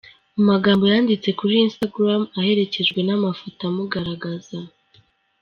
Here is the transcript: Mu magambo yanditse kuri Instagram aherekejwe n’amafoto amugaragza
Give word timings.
Mu 0.35 0.43
magambo 0.51 0.83
yanditse 0.93 1.29
kuri 1.39 1.53
Instagram 1.67 2.21
aherekejwe 2.39 2.99
n’amafoto 3.03 3.61
amugaragza 3.69 4.57